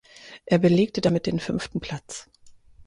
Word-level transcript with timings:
Er 0.47 0.57
belegte 0.57 0.99
damit 0.99 1.27
den 1.27 1.39
fünften 1.39 1.79
Platz. 1.79 2.27